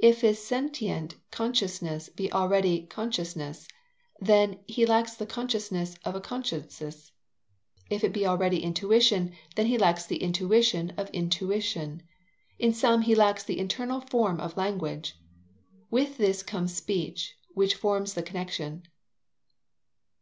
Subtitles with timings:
[0.00, 3.66] If his sentient consciousness be already consciousness,
[4.20, 7.10] then he lacks the consciousness of consciousness;
[7.88, 12.02] if it be already intuition, then he lacks the intuition of intuition.
[12.58, 15.18] In sum, he lacks the internal form of language.
[15.90, 18.82] With this comes speech, which forms the connexion.